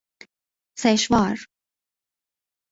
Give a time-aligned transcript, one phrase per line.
[0.81, 1.37] سشوار